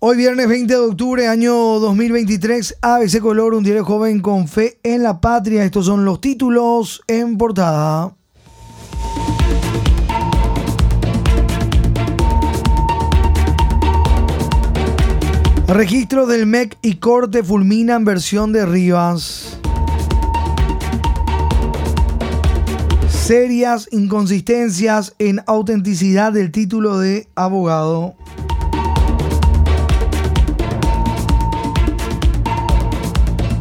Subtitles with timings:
[0.00, 5.02] Hoy viernes 20 de octubre, año 2023, ABC Color, un diario joven con fe en
[5.02, 5.64] la patria.
[5.64, 8.14] Estos son los títulos en portada.
[15.66, 19.58] Registro del MEC y corte fulminan versión de Rivas.
[23.10, 28.14] Serias inconsistencias en autenticidad del título de abogado.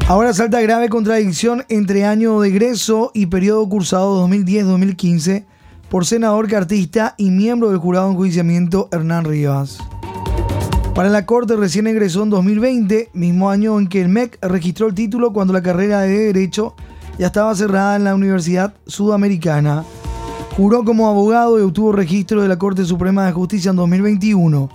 [0.10, 5.44] Ahora salta grave contradicción entre año de egreso y periodo cursado 2010-2015
[5.90, 9.80] por senador cartista y miembro del jurado en enjuiciamiento Hernán Rivas.
[10.96, 14.94] Para la Corte recién egresó en 2020, mismo año en que el MEC registró el
[14.94, 16.74] título cuando la carrera de Derecho
[17.20, 19.84] ya estaba cerrada en la Universidad Sudamericana.
[20.56, 24.70] Juró como abogado y obtuvo registro de la Corte Suprema de Justicia en 2021.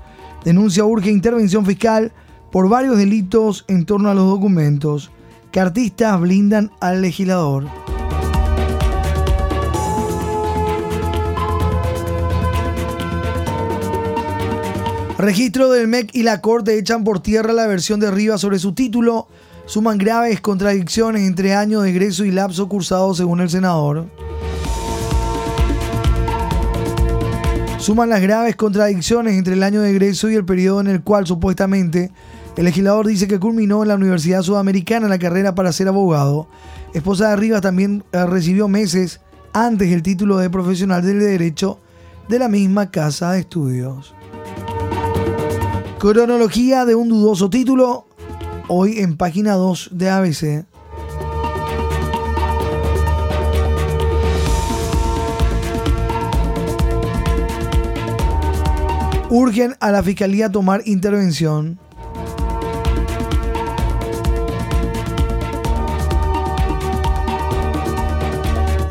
[0.44, 2.12] Denuncia urge intervención fiscal
[2.50, 5.10] por varios delitos en torno a los documentos
[5.52, 7.66] que artistas blindan al legislador.
[15.18, 18.72] Registro del MEC y la Corte echan por tierra la versión de Rivas sobre su
[18.72, 19.28] título.
[19.66, 24.06] Suman graves contradicciones entre año de egreso y lapso cursado según el senador.
[27.78, 31.26] Suman las graves contradicciones entre el año de egreso y el periodo en el cual
[31.26, 32.10] supuestamente
[32.56, 36.48] el legislador dice que culminó en la Universidad Sudamericana la carrera para ser abogado.
[36.92, 39.20] Esposa de Rivas también eh, recibió meses
[39.54, 41.78] antes el título de profesional del derecho
[42.28, 44.14] de la misma casa de estudios.
[45.98, 48.06] Cronología de un dudoso título,
[48.68, 50.66] hoy en página 2 de ABC.
[59.30, 61.78] Urgen a la Fiscalía tomar intervención.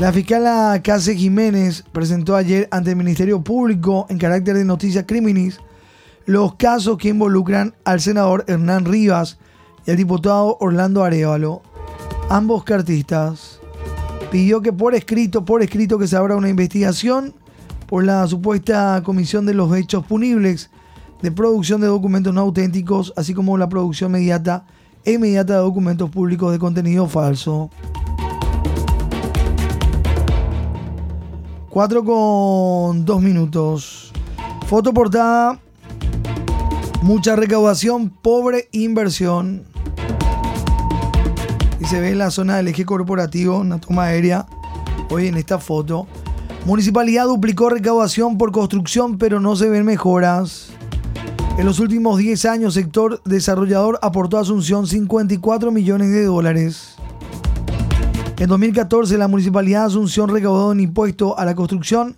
[0.02, 5.60] La fiscal Case Jiménez presentó ayer ante el Ministerio Público en carácter de noticia criminis
[6.26, 9.38] los casos que involucran al senador Hernán Rivas
[9.86, 11.62] y al diputado Orlando Arevalo,
[12.32, 13.60] ambos cartistas.
[14.32, 17.36] Pidió que por escrito, por escrito que se abra una investigación
[17.86, 20.72] por la supuesta comisión de los hechos punibles
[21.22, 24.20] de producción de documentos no auténticos, así como la producción e
[25.06, 27.70] inmediata de documentos públicos de contenido falso.
[31.72, 34.12] 4 con 2 minutos.
[34.68, 35.58] Foto portada.
[37.02, 39.64] Mucha recaudación, pobre inversión.
[41.80, 44.46] Y se ve en la zona del eje corporativo, una toma aérea.
[45.10, 46.08] Hoy en esta foto.
[46.66, 50.72] Municipalidad duplicó recaudación por construcción, pero no se ven mejoras.
[51.58, 56.98] En los últimos 10 años, sector desarrollador aportó a Asunción 54 millones de dólares.
[58.42, 62.16] En 2014, la Municipalidad de Asunción recaudó en impuesto a la construcción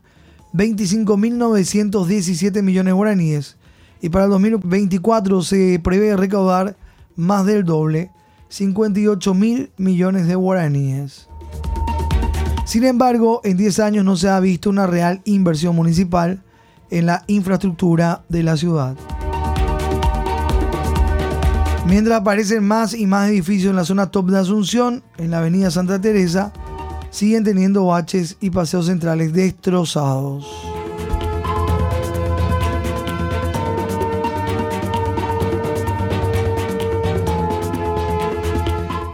[0.53, 3.57] 25.917 millones de guaraníes.
[4.01, 6.77] Y para el 2024 se prevé recaudar
[7.17, 8.09] más del doble,
[8.49, 11.27] 58.000 millones de guaraníes.
[12.65, 16.41] Sin embargo, en 10 años no se ha visto una real inversión municipal
[16.89, 18.95] en la infraestructura de la ciudad.
[21.85, 25.69] Mientras aparecen más y más edificios en la zona top de Asunción, en la avenida
[25.69, 26.53] Santa Teresa,
[27.09, 30.47] siguen teniendo baches y paseos centrales destrozados.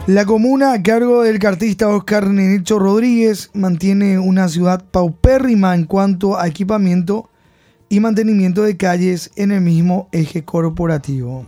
[0.06, 6.36] La comuna, a cargo del cartista Oscar Nenecho Rodríguez, mantiene una ciudad paupérrima en cuanto
[6.36, 7.30] a equipamiento
[7.90, 11.46] y mantenimiento de calles en el mismo eje corporativo.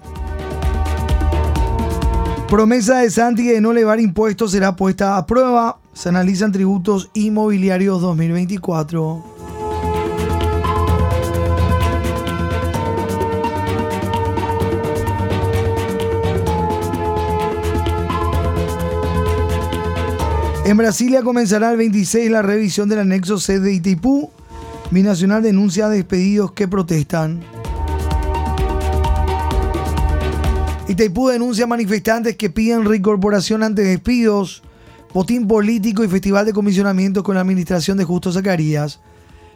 [2.52, 5.80] Promesa de Santi de no elevar impuestos será puesta a prueba.
[5.94, 9.24] Se analizan tributos inmobiliarios 2024.
[20.66, 24.30] En Brasilia comenzará el 26 la revisión del anexo C de Itaipú.
[24.92, 27.61] Binacional denuncia despedidos que protestan.
[30.92, 34.62] Itaipú denuncia a manifestantes que piden reincorporación ante despidos,
[35.14, 39.00] botín político y festival de comisionamiento con la administración de Justo Zacarías.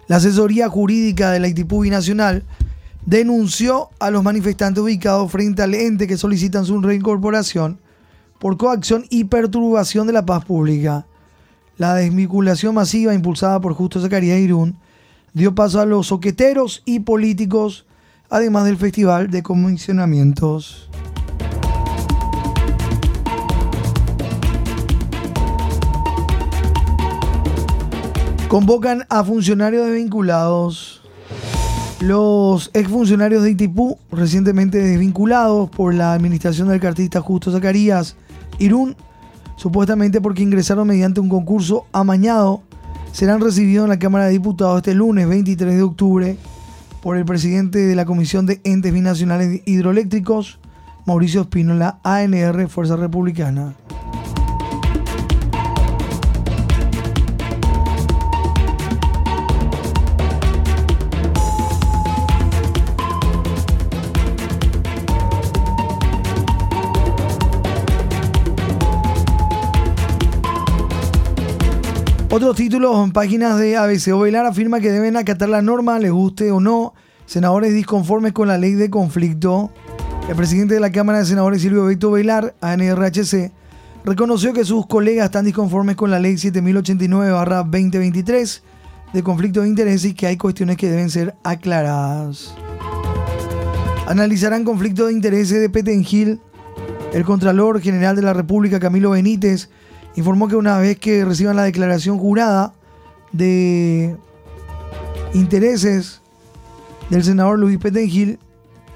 [0.08, 2.46] La asesoría jurídica de la Itaipú Binacional
[3.06, 7.80] denunció a los manifestantes ubicados frente al ente que solicitan su reincorporación
[8.40, 11.06] por coacción y perturbación de la paz pública.
[11.78, 14.78] La desvinculación masiva impulsada por Justo Zacarías Irún
[15.34, 17.86] dio paso a los soqueteros y políticos
[18.30, 20.90] además del Festival de Comisionamientos.
[28.47, 31.01] Convocan a funcionarios desvinculados.
[32.00, 38.15] Los exfuncionarios de Itipú, recientemente desvinculados por la administración del cartista Justo Zacarías
[38.59, 38.95] Irún,
[39.57, 42.62] supuestamente porque ingresaron mediante un concurso amañado,
[43.12, 46.38] serán recibidos en la Cámara de Diputados este lunes 23 de octubre
[47.01, 50.59] por el presidente de la Comisión de Entes Binacionales Hidroeléctricos,
[51.06, 53.74] Mauricio Espínola, ANR, Fuerza Republicana.
[72.36, 76.52] Otros títulos en páginas de ABC Ovelar afirma que deben acatar la norma, les guste
[76.52, 76.94] o no.
[77.26, 79.72] Senadores disconformes con la ley de conflicto.
[80.28, 83.54] El presidente de la Cámara de Senadores, Silvio Beto Velar, ANRHC,
[84.04, 88.62] reconoció que sus colegas están disconformes con la ley 7089-2023
[89.14, 92.54] de conflicto de intereses y que hay cuestiones que deben ser aclaradas.
[94.08, 96.42] Analizarán conflicto de intereses de Petengil.
[97.14, 99.70] El Contralor General de la República, Camilo Benítez,
[100.16, 102.74] informó que una vez que reciban la declaración jurada
[103.32, 104.16] de
[105.34, 106.22] intereses
[107.10, 108.40] del senador Luis Petengil,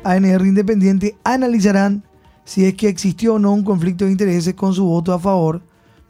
[0.04, 2.04] ANR Independiente analizarán
[2.46, 5.62] si es que existió o no un conflicto de intereses con su voto a favor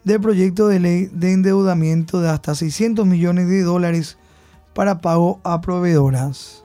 [0.03, 4.17] del proyecto de ley de endeudamiento de hasta 600 millones de dólares
[4.73, 6.63] para pago a proveedoras.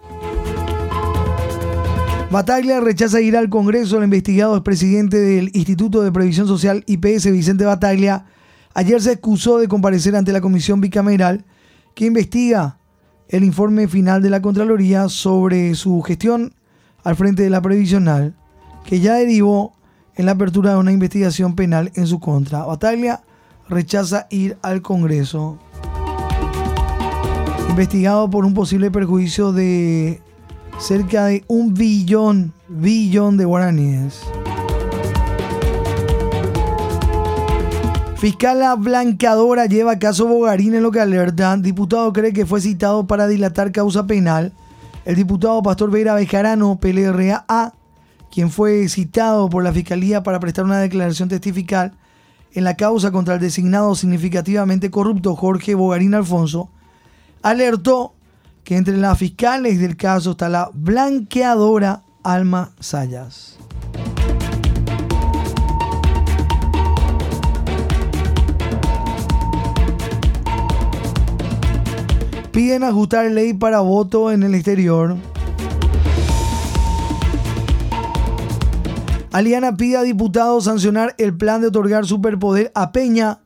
[2.34, 3.98] Bataglia rechaza ir al Congreso.
[3.98, 8.26] El investigado presidente del Instituto de Previsión Social IPS, Vicente Bataglia,
[8.74, 11.44] Ayer se excusó de comparecer ante la comisión bicameral
[11.94, 12.78] que investiga
[13.28, 16.52] el informe final de la Contraloría sobre su gestión
[17.04, 18.34] al frente de la previsional,
[18.84, 19.74] que ya derivó
[20.16, 22.64] en la apertura de una investigación penal en su contra.
[22.64, 23.22] Bataglia
[23.68, 25.60] rechaza ir al Congreso.
[27.68, 30.20] Investigado por un posible perjuicio de
[30.78, 34.20] cerca de un billón, billón de guaraníes.
[38.16, 41.56] Fiscala Blancadora lleva caso Bogarín en lo que alerta.
[41.58, 44.52] Diputado cree que fue citado para dilatar causa penal.
[45.04, 47.74] El diputado Pastor Vera Bejarano, PLRA,
[48.32, 51.92] quien fue citado por la Fiscalía para prestar una declaración testifical
[52.54, 56.70] en la causa contra el designado significativamente corrupto Jorge Bogarín Alfonso,
[57.42, 58.14] alertó
[58.64, 63.58] que entre las fiscales del caso está la blanqueadora Alma Sayas.
[72.52, 75.16] Piden ajustar ley para voto en el exterior.
[79.32, 83.40] Aliana pide a diputados sancionar el plan de otorgar superpoder a Peña.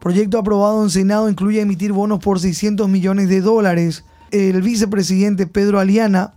[0.00, 4.04] Proyecto aprobado en Senado incluye emitir bonos por 600 millones de dólares.
[4.30, 6.34] El vicepresidente Pedro Aliana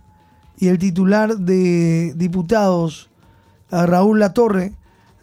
[0.58, 3.10] y el titular de diputados
[3.70, 4.72] Raúl Latorre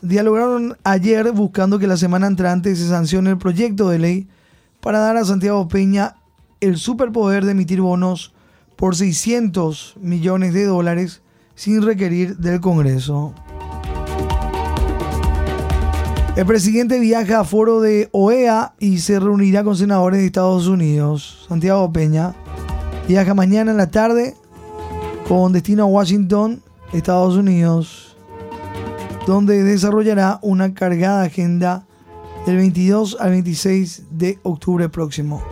[0.01, 4.27] dialogaron ayer buscando que la semana entrante se sancione el proyecto de ley
[4.81, 6.15] para dar a Santiago Peña
[6.61, 8.33] el superpoder de emitir bonos
[8.75, 11.21] por 600 millones de dólares
[11.55, 13.33] sin requerir del Congreso.
[16.39, 21.45] El presidente viaja a foro de OEA y se reunirá con senadores de Estados Unidos.
[21.49, 22.33] Santiago Peña
[23.09, 24.35] viaja mañana en la tarde
[25.27, 28.15] con destino a Washington, Estados Unidos,
[29.27, 31.85] donde desarrollará una cargada agenda
[32.45, 35.43] del 22 al 26 de octubre próximo.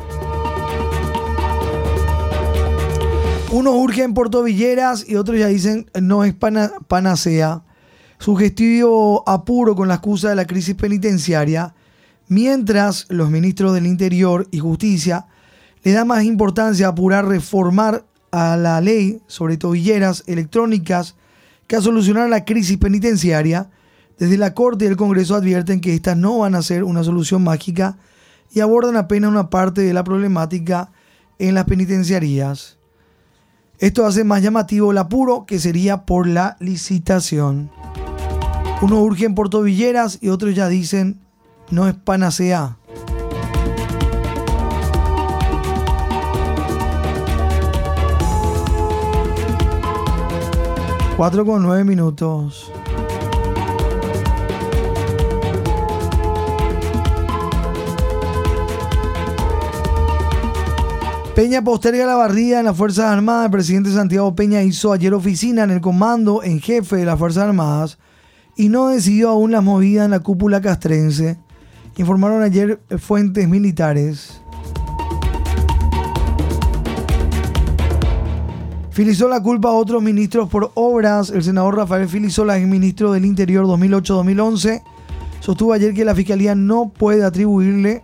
[3.52, 7.67] Unos urgen en Puerto Villeras y otros ya dicen no es panacea.
[8.20, 11.76] Sugestivo apuro con la excusa de la crisis penitenciaria,
[12.28, 15.28] mientras los ministros del Interior y Justicia
[15.84, 21.16] le dan más importancia a apurar reformar a la ley sobre tobilleras electrónicas
[21.68, 23.70] que a solucionar la crisis penitenciaria.
[24.18, 27.44] Desde la Corte y el Congreso advierten que estas no van a ser una solución
[27.44, 27.98] mágica
[28.52, 30.92] y abordan apenas una parte de la problemática
[31.38, 32.78] en las penitenciarías.
[33.78, 37.70] Esto hace más llamativo el apuro que sería por la licitación.
[38.80, 41.20] Unos urgen por tobilleras y otros ya dicen
[41.72, 42.78] no es panacea.
[51.18, 52.72] Cuatro con nueve minutos.
[61.34, 63.46] Peña posterga la barrida en las Fuerzas Armadas.
[63.46, 67.46] El presidente Santiago Peña hizo ayer oficina en el comando en jefe de las Fuerzas
[67.46, 67.98] Armadas
[68.58, 71.38] y no decidió aún las movidas en la cúpula castrense,
[71.96, 74.42] informaron ayer fuentes militares.
[78.90, 81.30] Filizó la culpa a otros ministros por obras.
[81.30, 84.82] El senador Rafael Filizola, ministro del Interior 2008-2011,
[85.40, 88.04] sostuvo ayer que la Fiscalía no puede atribuirle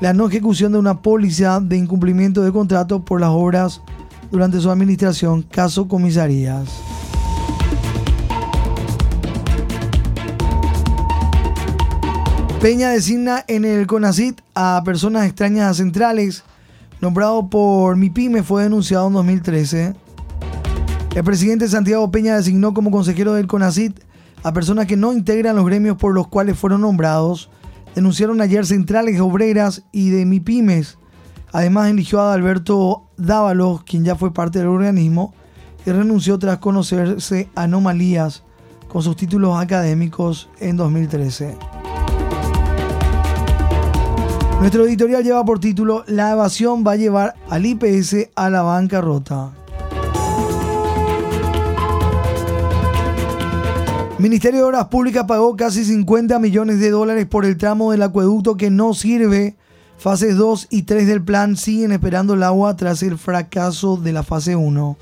[0.00, 3.82] la no ejecución de una póliza de incumplimiento de contrato por las obras
[4.30, 6.89] durante su administración, caso comisarías.
[12.60, 16.44] Peña designa en el CONACIT a personas extrañas a centrales.
[17.00, 19.94] Nombrado por MIPYME fue denunciado en 2013.
[21.14, 24.00] El presidente Santiago Peña designó como consejero del CONACIT
[24.42, 27.48] a personas que no integran los gremios por los cuales fueron nombrados
[27.94, 30.98] denunciaron ayer centrales obreras y de MIPIMES.
[31.52, 35.32] Además eligió a Alberto Dávalos, quien ya fue parte del organismo,
[35.86, 38.44] y renunció tras conocerse anomalías
[38.86, 41.79] con sus títulos académicos en 2013.
[44.60, 49.52] Nuestro editorial lleva por título La evasión va a llevar al IPS a la bancarrota.
[54.18, 58.58] Ministerio de Obras Públicas pagó casi 50 millones de dólares por el tramo del acueducto
[58.58, 59.56] que no sirve.
[59.96, 64.22] Fases 2 y 3 del plan siguen esperando el agua tras el fracaso de la
[64.22, 64.98] fase 1.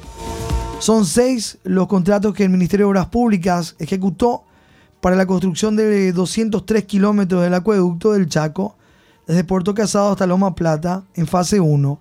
[0.78, 4.44] Son seis los contratos que el Ministerio de Obras Públicas ejecutó
[5.00, 8.77] para la construcción de 203 kilómetros del acueducto del Chaco,
[9.28, 12.00] desde Puerto Casado hasta Loma Plata, en fase 1,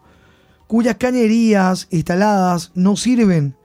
[0.66, 3.58] cuyas cañerías instaladas no sirven,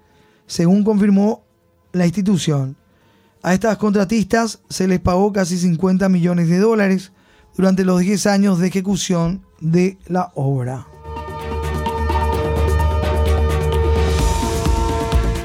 [0.47, 1.45] según confirmó
[1.93, 2.77] la institución.
[3.41, 7.13] A estas contratistas se les pagó casi 50 millones de dólares
[7.57, 10.89] durante los 10 años de ejecución de la obra.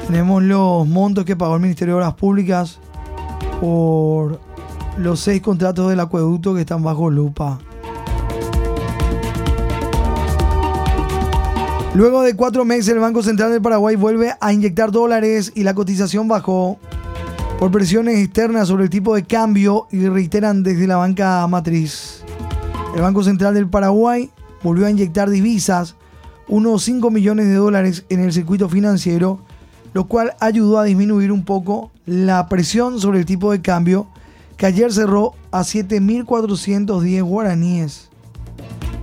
[0.08, 2.80] Tenemos los montos que pagó el Ministerio de Obras Públicas
[3.60, 4.40] por
[4.96, 7.60] los seis contratos del acueducto que están bajo lupa.
[11.98, 15.74] Luego de cuatro meses, el Banco Central del Paraguay vuelve a inyectar dólares y la
[15.74, 16.78] cotización bajó
[17.58, 22.22] por presiones externas sobre el tipo de cambio y reiteran desde la banca matriz.
[22.94, 24.30] El Banco Central del Paraguay
[24.62, 25.96] volvió a inyectar divisas,
[26.46, 29.40] unos 5 millones de dólares en el circuito financiero,
[29.92, 34.06] lo cual ayudó a disminuir un poco la presión sobre el tipo de cambio,
[34.56, 38.08] que ayer cerró a 7.410 guaraníes.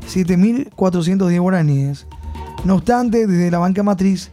[0.08, 2.08] 7.410 guaraníes.
[2.64, 4.32] No obstante, desde la banca matriz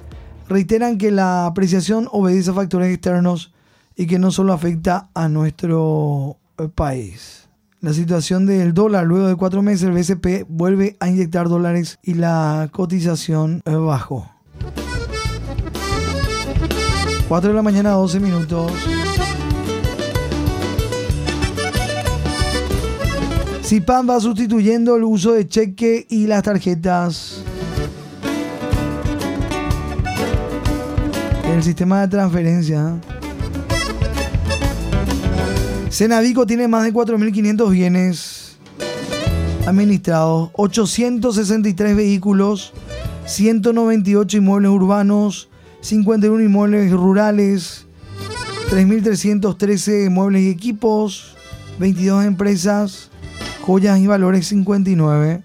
[0.49, 3.53] reiteran que la apreciación obedece a factores externos
[3.97, 7.49] y que no solo afecta a nuestro eh, país.
[7.81, 12.15] La situación del dólar, luego de cuatro meses, el BCP vuelve a inyectar dólares y
[12.15, 14.31] la cotización eh, bajó.
[17.29, 18.71] 4 de la mañana, 12 minutos.
[23.63, 27.43] CIPAM va sustituyendo el uso de cheque y las tarjetas.
[31.53, 32.99] El sistema de transferencia.
[35.91, 38.57] Senavico tiene más de 4.500 bienes
[39.67, 42.73] administrados, 863 vehículos,
[43.27, 45.51] 198 inmuebles urbanos,
[45.83, 47.87] 51 inmuebles rurales,
[48.71, 51.37] 3.313 muebles y equipos,
[51.79, 53.11] 22 empresas,
[53.61, 55.43] joyas y valores 59.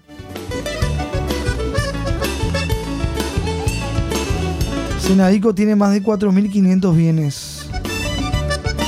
[5.08, 7.66] Senavico tiene más de 4.500 bienes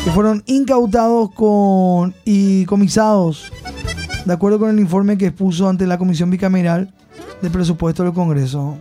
[0.05, 3.51] que fueron incautados con, y comisados
[4.27, 6.93] de acuerdo con el informe que expuso ante la Comisión Bicameral
[7.41, 8.77] de Presupuesto del Congreso.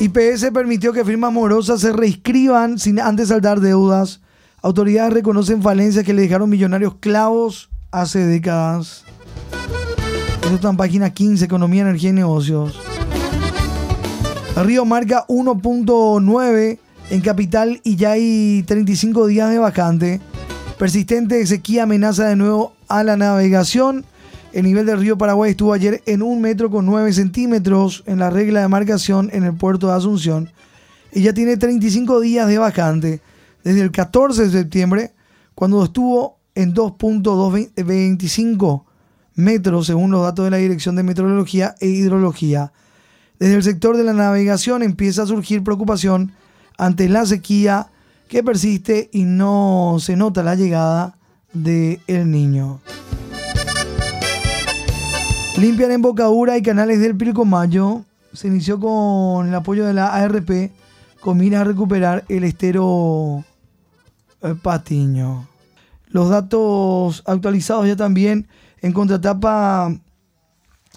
[0.00, 4.20] IPS permitió que firmas morosas se reescriban sin antes saldar deudas.
[4.62, 9.04] Autoridades reconocen falencias que le dejaron millonarios clavos hace décadas.
[10.42, 12.78] Esto está en página 15, Economía, Energía y Negocios.
[14.56, 20.20] Río marca 1.9 en capital y ya hay 35 días de vacante.
[20.78, 24.04] Persistente sequía amenaza de nuevo a la navegación.
[24.52, 28.28] El nivel del río Paraguay estuvo ayer en 1 metro con 9 centímetros en la
[28.28, 30.50] regla de marcación en el puerto de Asunción.
[31.12, 33.20] Y ya tiene 35 días de vacante.
[33.64, 35.12] Desde el 14 de septiembre,
[35.54, 38.84] cuando estuvo en 2.225
[39.34, 42.72] metros, según los datos de la Dirección de Meteorología e Hidrología.
[43.38, 46.32] Desde el sector de la navegación empieza a surgir preocupación
[46.76, 47.88] ante la sequía
[48.28, 51.16] que persiste y no se nota la llegada
[51.52, 52.80] del el niño.
[55.58, 58.04] Limpian embocadura y canales del Pilcomayo.
[58.32, 60.70] Se inició con el apoyo de la ARP
[61.20, 63.44] con miras a recuperar el estero
[64.62, 65.48] Patiño.
[66.08, 68.48] Los datos actualizados ya también
[68.80, 69.94] en contratapa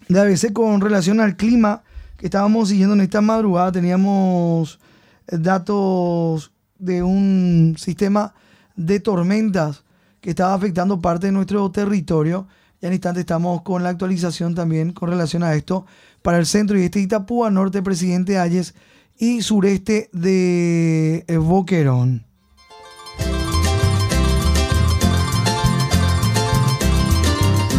[0.07, 1.83] de ABC con relación al clima
[2.17, 3.71] que estábamos siguiendo en esta madrugada.
[3.71, 4.79] Teníamos
[5.27, 8.33] datos de un sistema
[8.75, 9.83] de tormentas
[10.21, 12.47] que estaba afectando parte de nuestro territorio.
[12.81, 15.85] Ya en instante estamos con la actualización también con relación a esto
[16.21, 18.73] para el centro y este Itapúa, norte Presidente Ayes
[19.17, 22.25] y sureste de eh, Boquerón.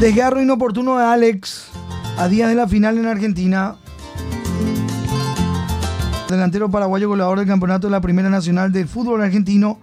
[0.05, 1.69] Desgarro inoportuno de Alex
[2.19, 3.77] a días de la final en Argentina.
[6.29, 9.79] Delantero paraguayo goleador del campeonato de la Primera Nacional del Fútbol Argentino.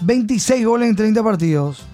[0.00, 1.84] 26 goles en 30 partidos.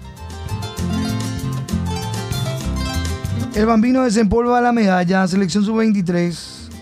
[3.55, 6.37] El bambino desempolva la medalla, selección sub-23.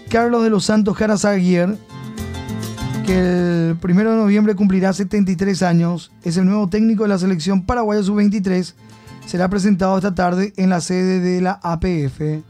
[0.10, 1.76] Carlos de los Santos Carazaguier,
[3.04, 7.66] que el 1 de noviembre cumplirá 73 años, es el nuevo técnico de la selección
[7.66, 8.76] paraguaya sub-23.
[9.26, 12.44] Será presentado esta tarde en la sede de la APF.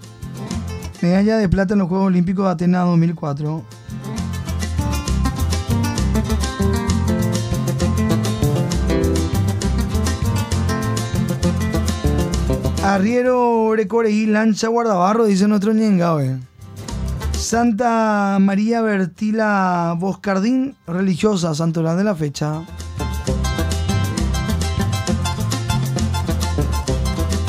[1.01, 3.63] Medalla de plata en los Juegos Olímpicos de Atenas 2004.
[12.84, 13.63] Arriero
[14.08, 16.39] y lancha guardabarro, dice nuestro ñengabe.
[17.34, 22.62] Santa María Bertila Boscardín, religiosa, santoral de la fecha.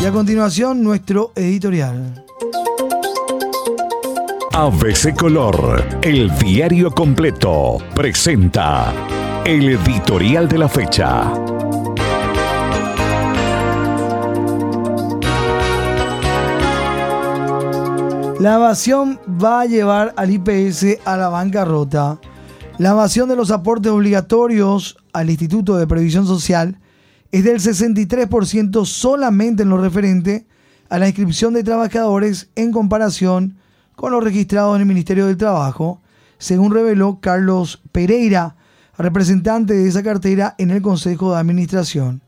[0.05, 2.27] Y a continuación, nuestro editorial.
[4.53, 8.93] ABC Color, el diario completo, presenta
[9.47, 11.33] el editorial de la fecha.
[18.41, 22.19] La evasión va a llevar al IPS a la bancarrota.
[22.77, 26.79] La evasión de los aportes obligatorios al Instituto de Previsión Social
[27.35, 30.47] es del 63% solamente en lo referente
[30.89, 33.57] a la inscripción de trabajadores en comparación
[33.97, 36.01] con los registrados en el Ministerio del Trabajo,
[36.39, 38.55] según reveló Carlos Pereira,
[38.97, 42.23] representante de esa cartera en el Consejo de Administración.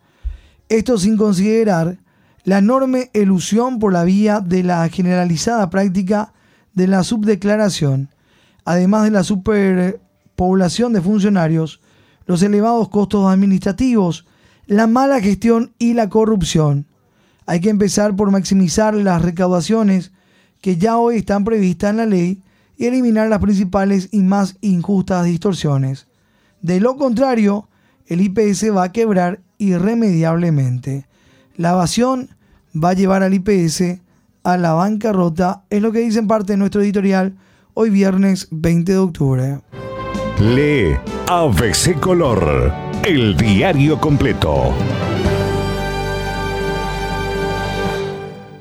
[0.68, 1.98] Esto sin considerar
[2.42, 6.32] la enorme elusión por la vía de la generalizada práctica
[6.74, 8.10] de la subdeclaración,
[8.64, 11.80] además de la superpoblación de funcionarios,
[12.26, 14.26] los elevados costos administrativos,
[14.66, 16.86] la mala gestión y la corrupción.
[17.46, 20.12] Hay que empezar por maximizar las recaudaciones
[20.60, 22.42] que ya hoy están previstas en la ley
[22.76, 26.08] y eliminar las principales y más injustas distorsiones.
[26.60, 27.68] De lo contrario,
[28.06, 31.06] el IPS va a quebrar irremediablemente.
[31.56, 32.30] La evasión
[32.74, 34.00] va a llevar al IPS
[34.42, 37.36] a la bancarrota, es lo que dice en parte de nuestro editorial
[37.74, 39.60] hoy viernes 20 de octubre.
[40.38, 40.96] Lee
[41.28, 42.72] ABC Color,
[43.06, 44.74] el diario completo.